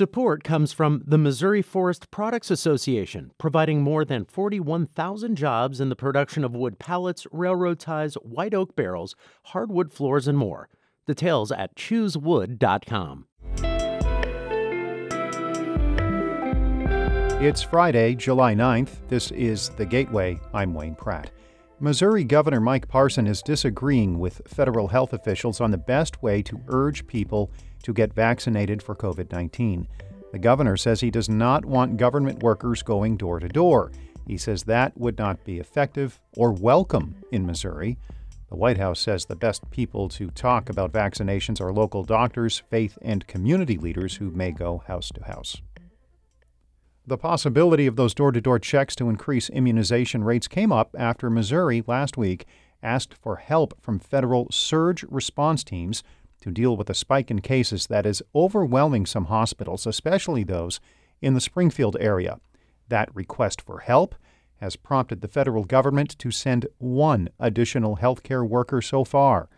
Support 0.00 0.44
comes 0.44 0.72
from 0.72 1.02
the 1.04 1.18
Missouri 1.18 1.60
Forest 1.60 2.10
Products 2.10 2.50
Association, 2.50 3.32
providing 3.36 3.82
more 3.82 4.02
than 4.02 4.24
41,000 4.24 5.36
jobs 5.36 5.78
in 5.78 5.90
the 5.90 5.94
production 5.94 6.42
of 6.42 6.56
wood 6.56 6.78
pallets, 6.78 7.26
railroad 7.30 7.78
ties, 7.78 8.14
white 8.14 8.54
oak 8.54 8.74
barrels, 8.74 9.14
hardwood 9.48 9.92
floors, 9.92 10.26
and 10.26 10.38
more. 10.38 10.70
Details 11.06 11.52
at 11.52 11.76
choosewood.com. 11.76 13.26
It's 17.42 17.60
Friday, 17.60 18.14
July 18.14 18.54
9th. 18.54 19.06
This 19.08 19.30
is 19.32 19.68
The 19.68 19.84
Gateway. 19.84 20.40
I'm 20.54 20.72
Wayne 20.72 20.94
Pratt. 20.94 21.30
Missouri 21.82 22.24
Governor 22.24 22.60
Mike 22.60 22.88
Parson 22.88 23.26
is 23.26 23.40
disagreeing 23.40 24.18
with 24.18 24.42
federal 24.46 24.88
health 24.88 25.14
officials 25.14 25.62
on 25.62 25.70
the 25.70 25.78
best 25.78 26.22
way 26.22 26.42
to 26.42 26.60
urge 26.68 27.06
people 27.06 27.50
to 27.82 27.94
get 27.94 28.12
vaccinated 28.12 28.82
for 28.82 28.94
COVID 28.94 29.32
19. 29.32 29.88
The 30.30 30.38
governor 30.38 30.76
says 30.76 31.00
he 31.00 31.10
does 31.10 31.30
not 31.30 31.64
want 31.64 31.96
government 31.96 32.42
workers 32.42 32.82
going 32.82 33.16
door 33.16 33.40
to 33.40 33.48
door. 33.48 33.92
He 34.26 34.36
says 34.36 34.64
that 34.64 34.94
would 34.98 35.16
not 35.16 35.42
be 35.42 35.58
effective 35.58 36.20
or 36.36 36.52
welcome 36.52 37.14
in 37.32 37.46
Missouri. 37.46 37.96
The 38.50 38.56
White 38.56 38.76
House 38.76 39.00
says 39.00 39.24
the 39.24 39.34
best 39.34 39.70
people 39.70 40.10
to 40.10 40.30
talk 40.32 40.68
about 40.68 40.92
vaccinations 40.92 41.62
are 41.62 41.72
local 41.72 42.04
doctors, 42.04 42.62
faith, 42.68 42.98
and 43.00 43.26
community 43.26 43.78
leaders 43.78 44.16
who 44.16 44.30
may 44.30 44.52
go 44.52 44.82
house 44.86 45.08
to 45.14 45.24
house. 45.24 45.62
The 47.10 47.18
possibility 47.18 47.88
of 47.88 47.96
those 47.96 48.14
door 48.14 48.30
to 48.30 48.40
door 48.40 48.60
checks 48.60 48.94
to 48.94 49.08
increase 49.08 49.50
immunization 49.50 50.22
rates 50.22 50.46
came 50.46 50.70
up 50.70 50.94
after 50.96 51.28
Missouri 51.28 51.82
last 51.88 52.16
week 52.16 52.46
asked 52.84 53.14
for 53.14 53.34
help 53.34 53.74
from 53.82 53.98
federal 53.98 54.46
surge 54.52 55.02
response 55.02 55.64
teams 55.64 56.04
to 56.40 56.52
deal 56.52 56.76
with 56.76 56.88
a 56.88 56.94
spike 56.94 57.28
in 57.28 57.40
cases 57.40 57.88
that 57.88 58.06
is 58.06 58.22
overwhelming 58.32 59.06
some 59.06 59.24
hospitals, 59.24 59.88
especially 59.88 60.44
those 60.44 60.78
in 61.20 61.34
the 61.34 61.40
Springfield 61.40 61.96
area. 61.98 62.38
That 62.86 63.12
request 63.12 63.60
for 63.60 63.80
help 63.80 64.14
has 64.60 64.76
prompted 64.76 65.20
the 65.20 65.26
federal 65.26 65.64
government 65.64 66.16
to 66.20 66.30
send 66.30 66.68
one 66.78 67.28
additional 67.40 67.96
healthcare 67.96 68.48
worker 68.48 68.80
so 68.80 69.02
far. 69.02 69.48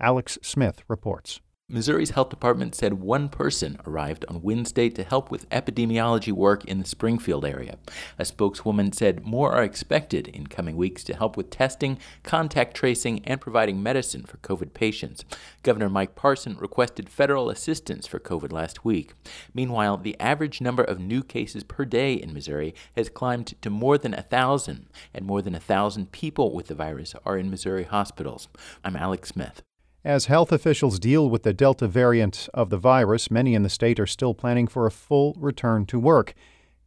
Alex 0.00 0.36
Smith 0.42 0.82
reports. 0.88 1.40
Missouri's 1.70 2.10
health 2.10 2.30
department 2.30 2.74
said 2.74 2.94
one 2.94 3.28
person 3.28 3.78
arrived 3.86 4.24
on 4.26 4.40
Wednesday 4.40 4.88
to 4.88 5.04
help 5.04 5.30
with 5.30 5.46
epidemiology 5.50 6.32
work 6.32 6.64
in 6.64 6.78
the 6.78 6.88
Springfield 6.88 7.44
area. 7.44 7.76
A 8.18 8.24
spokeswoman 8.24 8.90
said 8.92 9.26
more 9.26 9.52
are 9.52 9.62
expected 9.62 10.28
in 10.28 10.46
coming 10.46 10.78
weeks 10.78 11.04
to 11.04 11.14
help 11.14 11.36
with 11.36 11.50
testing, 11.50 11.98
contact 12.22 12.74
tracing, 12.74 13.22
and 13.26 13.38
providing 13.38 13.82
medicine 13.82 14.24
for 14.24 14.38
COVID 14.38 14.72
patients. 14.72 15.26
Governor 15.62 15.90
Mike 15.90 16.14
Parson 16.14 16.56
requested 16.56 17.10
federal 17.10 17.50
assistance 17.50 18.06
for 18.06 18.18
COVID 18.18 18.50
last 18.50 18.86
week. 18.86 19.12
Meanwhile, 19.52 19.98
the 19.98 20.18
average 20.18 20.62
number 20.62 20.82
of 20.82 20.98
new 20.98 21.22
cases 21.22 21.64
per 21.64 21.84
day 21.84 22.14
in 22.14 22.32
Missouri 22.32 22.74
has 22.96 23.10
climbed 23.10 23.60
to 23.60 23.68
more 23.68 23.98
than 23.98 24.14
a 24.14 24.22
thousand, 24.22 24.86
and 25.12 25.26
more 25.26 25.42
than 25.42 25.54
a 25.54 25.60
thousand 25.60 26.12
people 26.12 26.54
with 26.54 26.68
the 26.68 26.74
virus 26.74 27.14
are 27.26 27.36
in 27.36 27.50
Missouri 27.50 27.84
hospitals. 27.84 28.48
I'm 28.82 28.96
Alex 28.96 29.28
Smith. 29.28 29.60
As 30.08 30.24
health 30.24 30.52
officials 30.52 30.98
deal 30.98 31.28
with 31.28 31.42
the 31.42 31.52
Delta 31.52 31.86
variant 31.86 32.48
of 32.54 32.70
the 32.70 32.78
virus, 32.78 33.30
many 33.30 33.54
in 33.54 33.62
the 33.62 33.68
state 33.68 34.00
are 34.00 34.06
still 34.06 34.32
planning 34.32 34.66
for 34.66 34.86
a 34.86 34.90
full 34.90 35.34
return 35.36 35.84
to 35.84 36.00
work. 36.00 36.32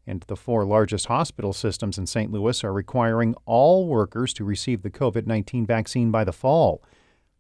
And 0.08 0.22
the 0.22 0.36
four 0.36 0.66
largest 0.66 1.06
hospital 1.06 1.54
systems 1.54 2.00
in 2.00 2.08
St. 2.08 2.32
Louis 2.32 2.64
are 2.64 2.74
requiring 2.74 3.36
all 3.46 3.88
workers 3.88 4.34
to 4.34 4.44
receive 4.44 4.82
the 4.82 4.90
COVID 4.90 5.28
19 5.28 5.68
vaccine 5.68 6.10
by 6.10 6.24
the 6.24 6.34
fall. 6.34 6.84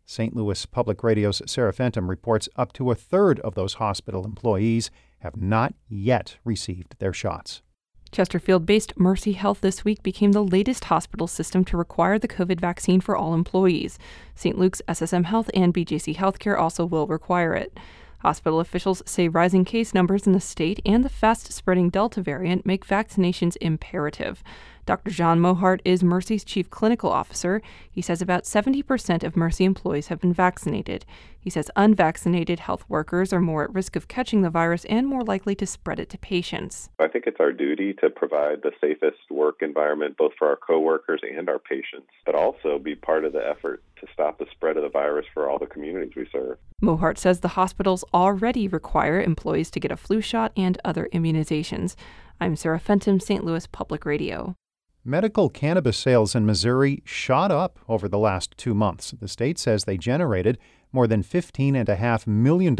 St. 0.05 0.35
Louis 0.35 0.67
Public 0.67 1.03
Radio's 1.03 1.41
Sarah 1.47 1.73
Fentem 1.73 2.07
reports 2.07 2.47
up 2.55 2.73
to 2.73 2.91
a 2.91 2.95
third 2.95 3.39
of 3.39 3.55
those 3.55 3.73
hospital 3.73 4.23
employees 4.23 4.91
have 5.21 5.35
not 5.35 5.73
yet 5.89 6.37
received 6.45 6.95
their 6.99 7.11
shots. 7.11 7.63
Chesterfield 8.11 8.65
based 8.65 8.99
Mercy 8.99 9.31
Health 9.31 9.61
this 9.61 9.85
week 9.85 10.03
became 10.03 10.33
the 10.33 10.43
latest 10.43 10.85
hospital 10.85 11.27
system 11.27 11.63
to 11.65 11.77
require 11.77 12.19
the 12.19 12.27
COVID 12.27 12.59
vaccine 12.59 12.99
for 12.99 13.15
all 13.15 13.33
employees. 13.33 13.97
St. 14.35 14.57
Luke's 14.57 14.81
SSM 14.87 15.25
Health 15.25 15.49
and 15.53 15.73
BJC 15.73 16.17
Healthcare 16.17 16.59
also 16.59 16.85
will 16.85 17.07
require 17.07 17.53
it. 17.53 17.77
Hospital 18.19 18.59
officials 18.59 19.01
say 19.05 19.27
rising 19.27 19.65
case 19.65 19.93
numbers 19.93 20.27
in 20.27 20.33
the 20.33 20.41
state 20.41 20.79
and 20.85 21.03
the 21.03 21.09
fast 21.09 21.51
spreading 21.53 21.89
Delta 21.89 22.21
variant 22.21 22.65
make 22.65 22.85
vaccinations 22.85 23.57
imperative. 23.61 24.43
Dr. 24.91 25.11
John 25.11 25.39
Mohart 25.39 25.79
is 25.85 26.03
Mercy's 26.03 26.43
chief 26.43 26.69
clinical 26.69 27.09
officer. 27.09 27.61
He 27.89 28.01
says 28.01 28.21
about 28.21 28.43
70% 28.43 29.23
of 29.23 29.37
Mercy 29.37 29.63
employees 29.63 30.07
have 30.07 30.19
been 30.19 30.33
vaccinated. 30.33 31.05
He 31.39 31.49
says 31.49 31.71
unvaccinated 31.77 32.59
health 32.59 32.83
workers 32.89 33.31
are 33.31 33.39
more 33.39 33.63
at 33.63 33.73
risk 33.73 33.95
of 33.95 34.09
catching 34.09 34.41
the 34.41 34.49
virus 34.49 34.83
and 34.89 35.07
more 35.07 35.23
likely 35.23 35.55
to 35.55 35.65
spread 35.65 35.97
it 36.01 36.09
to 36.09 36.17
patients. 36.17 36.89
I 36.99 37.07
think 37.07 37.23
it's 37.25 37.39
our 37.39 37.53
duty 37.53 37.93
to 38.01 38.09
provide 38.09 38.63
the 38.63 38.73
safest 38.81 39.19
work 39.29 39.61
environment 39.61 40.17
both 40.17 40.33
for 40.37 40.49
our 40.49 40.57
coworkers 40.57 41.21
and 41.23 41.47
our 41.47 41.57
patients, 41.57 42.09
but 42.25 42.35
also 42.35 42.77
be 42.77 42.93
part 42.93 43.23
of 43.23 43.31
the 43.31 43.47
effort 43.47 43.81
to 44.01 44.07
stop 44.11 44.39
the 44.39 44.45
spread 44.51 44.75
of 44.75 44.83
the 44.83 44.89
virus 44.89 45.25
for 45.33 45.49
all 45.49 45.57
the 45.57 45.67
communities 45.67 46.17
we 46.17 46.27
serve. 46.33 46.57
Mohart 46.83 47.17
says 47.17 47.39
the 47.39 47.47
hospitals 47.47 48.03
already 48.13 48.67
require 48.67 49.21
employees 49.21 49.71
to 49.71 49.79
get 49.79 49.93
a 49.93 49.95
flu 49.95 50.19
shot 50.19 50.51
and 50.57 50.77
other 50.83 51.07
immunizations. 51.13 51.95
I'm 52.41 52.57
Sarah 52.57 52.81
Fentem, 52.81 53.21
St. 53.21 53.45
Louis 53.45 53.65
Public 53.67 54.03
Radio. 54.05 54.57
Medical 55.03 55.49
cannabis 55.49 55.97
sales 55.97 56.35
in 56.35 56.45
Missouri 56.45 57.01
shot 57.05 57.49
up 57.49 57.79
over 57.89 58.07
the 58.07 58.19
last 58.19 58.55
two 58.55 58.75
months. 58.75 59.15
The 59.19 59.27
state 59.27 59.57
says 59.57 59.83
they 59.83 59.97
generated 59.97 60.59
more 60.91 61.07
than 61.07 61.23
$15.5 61.23 62.27
million 62.27 62.77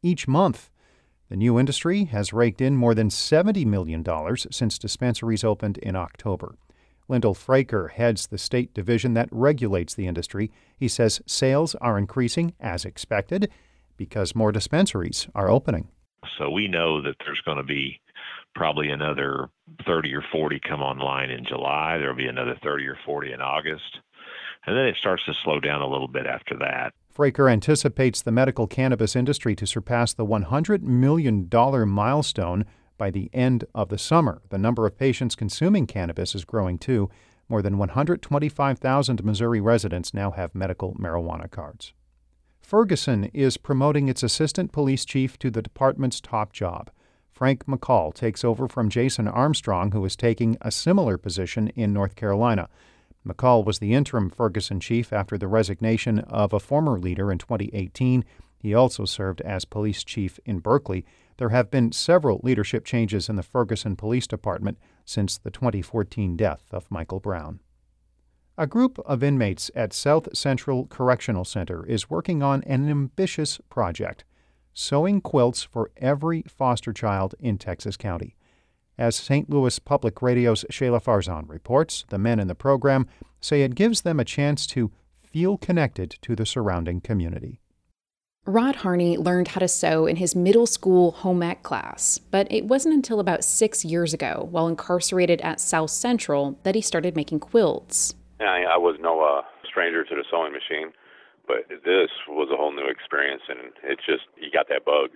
each 0.00 0.28
month. 0.28 0.70
The 1.28 1.34
new 1.34 1.58
industry 1.58 2.04
has 2.04 2.32
raked 2.32 2.60
in 2.60 2.76
more 2.76 2.94
than 2.94 3.08
$70 3.08 3.66
million 3.66 4.04
since 4.52 4.78
dispensaries 4.78 5.42
opened 5.42 5.78
in 5.78 5.96
October. 5.96 6.54
Lyndall 7.08 7.34
Fraker 7.34 7.90
heads 7.90 8.28
the 8.28 8.38
state 8.38 8.72
division 8.72 9.14
that 9.14 9.28
regulates 9.32 9.94
the 9.94 10.06
industry. 10.06 10.52
He 10.76 10.86
says 10.86 11.20
sales 11.26 11.74
are 11.76 11.98
increasing 11.98 12.54
as 12.60 12.84
expected 12.84 13.50
because 13.96 14.36
more 14.36 14.52
dispensaries 14.52 15.26
are 15.34 15.50
opening. 15.50 15.88
So 16.38 16.48
we 16.48 16.68
know 16.68 17.02
that 17.02 17.16
there's 17.24 17.42
going 17.44 17.56
to 17.56 17.64
be 17.64 18.00
probably 18.54 18.90
another 18.90 19.48
30 19.86 20.14
or 20.14 20.24
40 20.32 20.60
come 20.66 20.82
online 20.82 21.30
in 21.30 21.44
July. 21.44 21.98
There'll 21.98 22.16
be 22.16 22.26
another 22.26 22.56
30 22.62 22.86
or 22.86 22.98
40 23.04 23.32
in 23.32 23.40
August. 23.40 24.00
And 24.66 24.76
then 24.76 24.86
it 24.86 24.96
starts 24.96 25.24
to 25.26 25.34
slow 25.42 25.60
down 25.60 25.80
a 25.80 25.88
little 25.88 26.08
bit 26.08 26.26
after 26.26 26.56
that. 26.58 26.92
Fraker 27.14 27.50
anticipates 27.50 28.22
the 28.22 28.30
medical 28.30 28.66
cannabis 28.66 29.16
industry 29.16 29.56
to 29.56 29.66
surpass 29.66 30.12
the 30.12 30.26
$100 30.26 30.82
million 30.82 31.48
milestone 31.88 32.64
by 32.98 33.10
the 33.10 33.30
end 33.32 33.64
of 33.74 33.88
the 33.88 33.98
summer. 33.98 34.42
The 34.50 34.58
number 34.58 34.86
of 34.86 34.98
patients 34.98 35.34
consuming 35.34 35.86
cannabis 35.86 36.34
is 36.34 36.44
growing 36.44 36.78
too. 36.78 37.10
More 37.48 37.62
than 37.62 37.78
125,000 37.78 39.24
Missouri 39.24 39.60
residents 39.60 40.14
now 40.14 40.30
have 40.30 40.54
medical 40.54 40.94
marijuana 40.94 41.50
cards. 41.50 41.94
Ferguson 42.60 43.24
is 43.32 43.56
promoting 43.56 44.08
its 44.08 44.22
assistant 44.22 44.70
police 44.70 45.04
chief 45.04 45.38
to 45.40 45.50
the 45.50 45.62
department's 45.62 46.20
top 46.20 46.52
job. 46.52 46.90
Frank 47.40 47.64
McCall 47.64 48.12
takes 48.12 48.44
over 48.44 48.68
from 48.68 48.90
Jason 48.90 49.26
Armstrong, 49.26 49.92
who 49.92 50.04
is 50.04 50.14
taking 50.14 50.58
a 50.60 50.70
similar 50.70 51.16
position 51.16 51.68
in 51.68 51.90
North 51.90 52.14
Carolina. 52.14 52.68
McCall 53.26 53.64
was 53.64 53.78
the 53.78 53.94
interim 53.94 54.28
Ferguson 54.28 54.78
chief 54.78 55.10
after 55.10 55.38
the 55.38 55.48
resignation 55.48 56.18
of 56.18 56.52
a 56.52 56.60
former 56.60 56.98
leader 56.98 57.32
in 57.32 57.38
2018. 57.38 58.26
He 58.58 58.74
also 58.74 59.06
served 59.06 59.40
as 59.40 59.64
police 59.64 60.04
chief 60.04 60.38
in 60.44 60.58
Berkeley. 60.58 61.06
There 61.38 61.48
have 61.48 61.70
been 61.70 61.92
several 61.92 62.42
leadership 62.42 62.84
changes 62.84 63.30
in 63.30 63.36
the 63.36 63.42
Ferguson 63.42 63.96
Police 63.96 64.26
Department 64.26 64.76
since 65.06 65.38
the 65.38 65.50
2014 65.50 66.36
death 66.36 66.64
of 66.70 66.90
Michael 66.90 67.20
Brown. 67.20 67.60
A 68.58 68.66
group 68.66 68.98
of 69.06 69.22
inmates 69.22 69.70
at 69.74 69.94
South 69.94 70.28
Central 70.36 70.88
Correctional 70.88 71.46
Center 71.46 71.86
is 71.86 72.10
working 72.10 72.42
on 72.42 72.62
an 72.64 72.90
ambitious 72.90 73.62
project 73.70 74.24
sewing 74.74 75.20
quilts 75.20 75.62
for 75.62 75.90
every 75.96 76.42
foster 76.42 76.92
child 76.92 77.34
in 77.38 77.58
Texas 77.58 77.96
County. 77.96 78.36
As 78.98 79.16
St. 79.16 79.48
Louis 79.48 79.78
Public 79.78 80.20
Radio's 80.20 80.64
Shayla 80.70 81.02
Farzan 81.02 81.48
reports, 81.48 82.04
the 82.10 82.18
men 82.18 82.38
in 82.38 82.48
the 82.48 82.54
program 82.54 83.06
say 83.40 83.62
it 83.62 83.74
gives 83.74 84.02
them 84.02 84.20
a 84.20 84.24
chance 84.24 84.66
to 84.68 84.90
feel 85.22 85.56
connected 85.56 86.18
to 86.22 86.36
the 86.36 86.44
surrounding 86.44 87.00
community. 87.00 87.60
Rod 88.46 88.76
Harney 88.76 89.16
learned 89.16 89.48
how 89.48 89.60
to 89.60 89.68
sew 89.68 90.06
in 90.06 90.16
his 90.16 90.34
middle 90.34 90.66
school 90.66 91.12
home 91.12 91.42
ec 91.42 91.62
class, 91.62 92.18
but 92.18 92.50
it 92.50 92.64
wasn't 92.64 92.94
until 92.94 93.20
about 93.20 93.44
six 93.44 93.84
years 93.84 94.12
ago, 94.14 94.48
while 94.50 94.66
incarcerated 94.66 95.40
at 95.42 95.60
South 95.60 95.90
Central, 95.90 96.58
that 96.62 96.74
he 96.74 96.80
started 96.80 97.14
making 97.14 97.40
quilts. 97.40 98.14
I, 98.40 98.64
I 98.68 98.76
was 98.78 98.96
no 99.00 99.20
uh, 99.20 99.42
stranger 99.68 100.04
to 100.04 100.14
the 100.14 100.24
sewing 100.30 100.52
machine 100.52 100.92
but 101.50 101.68
this 101.68 102.10
was 102.28 102.48
a 102.52 102.56
whole 102.56 102.72
new 102.72 102.86
experience, 102.86 103.42
and 103.48 103.72
it's 103.82 104.04
just 104.06 104.22
you 104.36 104.50
got 104.52 104.68
that 104.68 104.84
bug. 104.84 105.10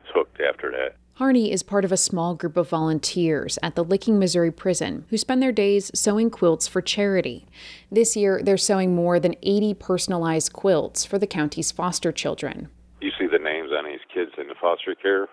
It's 0.00 0.12
hooked 0.14 0.40
after 0.40 0.70
that. 0.70 0.96
Harney 1.14 1.52
is 1.52 1.62
part 1.62 1.84
of 1.84 1.92
a 1.92 1.96
small 1.96 2.34
group 2.34 2.56
of 2.56 2.68
volunteers 2.68 3.58
at 3.62 3.76
the 3.76 3.84
Licking, 3.84 4.18
Missouri 4.18 4.50
prison 4.50 5.04
who 5.10 5.16
spend 5.16 5.42
their 5.42 5.52
days 5.52 5.90
sewing 5.94 6.28
quilts 6.28 6.66
for 6.66 6.80
charity. 6.80 7.46
This 7.90 8.16
year, 8.16 8.40
they're 8.42 8.56
sewing 8.56 8.96
more 8.96 9.20
than 9.20 9.36
80 9.42 9.74
personalized 9.74 10.52
quilts 10.52 11.04
for 11.04 11.18
the 11.18 11.26
county's 11.26 11.70
foster 11.70 12.10
children. 12.10 12.68
You 13.00 13.10
see 13.18 13.26
the 13.26 13.38
names 13.38 13.70
on 13.76 13.84
these 13.84 14.00
kids 14.12 14.32
in 14.38 14.48
the 14.48 14.56
foster 14.60 14.94
care, 14.94 15.28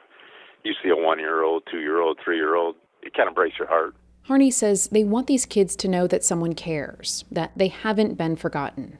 you 0.63 0.74
see 0.83 0.89
a 0.89 0.95
one 0.95 1.18
year 1.18 1.44
old, 1.44 1.63
two 1.71 1.80
year 1.80 2.00
old, 2.01 2.19
three 2.24 2.38
year 2.38 2.56
old, 2.56 2.75
it 3.01 3.13
kind 3.15 3.27
of 3.27 3.36
breaks 3.36 3.57
your 3.57 3.68
heart. 3.68 3.95
Harney 4.24 4.51
says 4.51 4.88
they 4.88 5.03
want 5.03 5.25
these 5.25 5.48
kids 5.48 5.75
to 5.77 5.88
know 5.88 6.06
that 6.06 6.24
someone 6.24 6.53
cares, 6.53 7.25
that 7.31 7.51
they 7.56 7.69
haven't 7.69 8.18
been 8.18 8.36
forgotten. 8.36 9.00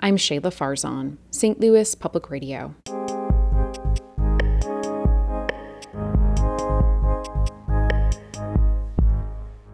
I'm 0.00 0.16
Shayla 0.16 0.52
Farzan, 0.52 1.16
St. 1.32 1.58
Louis 1.58 1.92
Public 1.96 2.30
Radio. 2.30 2.72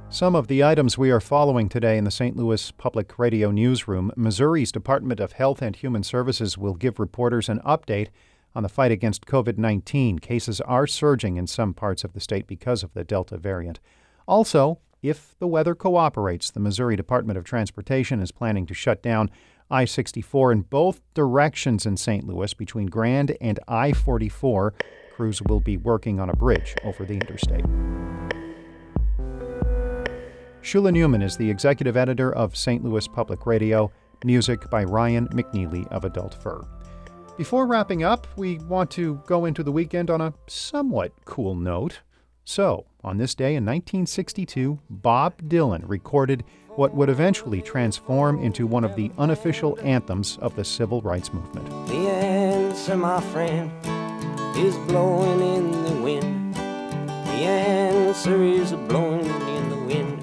Some 0.09 0.35
of 0.35 0.47
the 0.47 0.65
items 0.65 0.97
we 0.97 1.11
are 1.11 1.21
following 1.21 1.69
today 1.69 1.99
in 1.99 2.05
the 2.05 2.11
St. 2.11 2.37
Louis 2.37 2.71
Public 2.71 3.19
Radio 3.19 3.51
newsroom 3.51 4.13
Missouri's 4.17 4.73
Department 4.73 5.21
of 5.21 5.33
Health 5.33 5.61
and 5.61 5.77
Human 5.77 6.03
Services 6.03 6.57
will 6.57 6.75
give 6.75 6.99
reporters 6.99 7.51
an 7.51 7.61
update 7.61 8.09
on 8.55 8.63
the 8.63 8.71
fight 8.71 8.93
against 8.93 9.27
COVID 9.27 9.59
19. 9.59 10.21
Cases 10.21 10.61
are 10.63 10.87
surging 10.87 11.37
in 11.37 11.47
some 11.47 11.75
parts 11.75 12.03
of 12.03 12.15
the 12.15 12.21
state 12.21 12.47
because 12.47 12.83
of 12.83 12.95
the 12.95 13.05
Delta 13.05 13.37
variant. 13.37 13.79
Also, 14.27 14.79
if 15.03 15.39
the 15.39 15.47
weather 15.47 15.75
cooperates, 15.75 16.51
the 16.51 16.61
Missouri 16.61 16.97
Department 16.97 17.37
of 17.37 17.45
Transportation 17.45 18.21
is 18.21 18.33
planning 18.33 18.65
to 18.65 18.73
shut 18.73 19.03
down 19.03 19.31
I 19.75 19.87
64 19.87 20.53
in 20.53 20.61
both 20.61 21.03
directions 21.15 21.85
in 21.85 21.97
St. 21.97 22.25
Louis 22.25 22.55
between 22.55 22.87
Grand 22.87 23.37
and 23.41 23.59
I 23.67 23.91
44. 23.91 24.73
Crews 25.17 25.43
will 25.43 25.59
be 25.59 25.77
working 25.77 26.21
on 26.21 26.31
a 26.31 26.37
bridge 26.37 26.77
over 26.85 27.05
the 27.05 27.15
interstate. 27.15 27.65
Shula 30.63 30.93
Newman 30.93 31.23
is 31.23 31.37
the 31.37 31.51
executive 31.51 31.97
editor 31.97 32.33
of 32.33 32.57
St. 32.57 32.85
Louis 32.85 33.09
Public 33.09 33.47
Radio, 33.47 33.91
music 34.25 34.71
by 34.71 34.85
Ryan 34.85 35.27
McNeely 35.31 35.89
of 35.89 36.05
Adult 36.05 36.41
Fur. 36.41 36.65
Before 37.37 37.67
wrapping 37.67 38.05
up, 38.05 38.29
we 38.37 38.59
want 38.59 38.93
to 38.93 39.21
go 39.27 39.45
into 39.45 39.65
the 39.65 39.73
weekend 39.73 40.09
on 40.09 40.21
a 40.21 40.35
somewhat 40.47 41.11
cool 41.25 41.57
note. 41.57 41.99
So, 42.45 42.87
on 43.03 43.19
this 43.19 43.35
day 43.35 43.57
in 43.57 43.65
1962, 43.65 44.79
Bob 44.89 45.43
Dylan 45.43 45.83
recorded 45.85 46.45
what 46.77 46.95
would 46.95 47.09
eventually 47.09 47.63
transform 47.63 48.39
into 48.39 48.67
one 48.67 48.85
of 48.85 48.97
the 48.97 49.11
unofficial 49.19 49.79
anthems 49.83 50.39
of 50.39 50.57
the 50.57 50.65
civil 50.65 51.01
rights 51.03 51.33
movement. 51.33 51.67
The 51.89 52.09
answer, 52.09 52.97
my 52.97 53.21
friend, 53.21 53.71
is 54.57 54.77
blowing 54.89 55.41
in 55.41 55.85
the 55.85 56.03
wind. 56.03 56.55
The 56.55 57.51
answer 57.51 58.43
is 58.43 58.73
blowing 58.73 59.25
in 59.25 59.71
the 59.71 59.77
wind. 59.77 60.23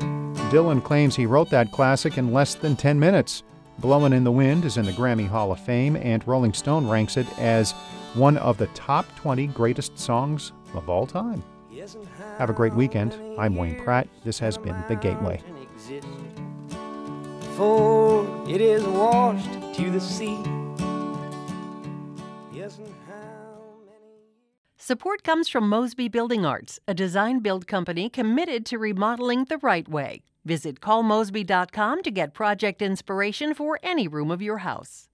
Dylan 0.51 0.83
claims 0.83 1.15
he 1.15 1.25
wrote 1.25 1.49
that 1.49 1.71
classic 1.71 2.17
in 2.17 2.33
less 2.33 2.55
than 2.55 2.75
10 2.75 2.99
minutes. 2.99 3.43
Blowin' 3.79 4.13
in 4.13 4.23
the 4.23 4.31
Wind 4.31 4.63
is 4.63 4.77
in 4.77 4.85
the 4.85 4.91
Grammy 4.91 5.27
Hall 5.27 5.51
of 5.51 5.59
Fame, 5.59 5.95
and 5.95 6.27
Rolling 6.27 6.53
Stone 6.53 6.87
ranks 6.87 7.17
it 7.17 7.25
as 7.39 7.71
one 8.13 8.37
of 8.37 8.57
the 8.57 8.67
top 8.67 9.07
20 9.15 9.47
greatest 9.47 9.97
songs 9.97 10.51
of 10.75 10.87
all 10.87 11.07
time. 11.07 11.43
Have 12.37 12.49
a 12.49 12.53
great 12.53 12.75
weekend. 12.75 13.17
I'm 13.39 13.55
Wayne 13.55 13.81
Pratt. 13.81 14.07
This 14.23 14.37
has 14.39 14.57
been 14.57 14.75
The 14.87 14.95
Gateway. 14.95 15.41
For 17.55 18.25
it 18.47 18.61
is 18.61 18.83
washed 18.83 19.73
to 19.75 19.89
the 19.89 19.99
sea. 19.99 20.37
Support 24.77 25.23
comes 25.23 25.47
from 25.47 25.69
Mosby 25.69 26.07
Building 26.09 26.45
Arts, 26.45 26.79
a 26.87 26.93
design 26.93 27.39
build 27.39 27.65
company 27.65 28.09
committed 28.09 28.65
to 28.65 28.77
remodeling 28.77 29.45
the 29.45 29.57
right 29.57 29.87
way. 29.87 30.23
Visit 30.43 30.81
callmosby.com 30.81 32.03
to 32.03 32.11
get 32.11 32.33
project 32.33 32.81
inspiration 32.81 33.53
for 33.53 33.79
any 33.81 34.07
room 34.07 34.31
of 34.31 34.41
your 34.41 34.59
house. 34.59 35.07